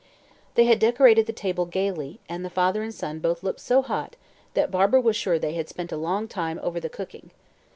[0.55, 4.15] They had decorated the table gaily, and the father and son both looked so hot,
[4.55, 7.29] that Barbara was sure they had spent a long time over the cooking.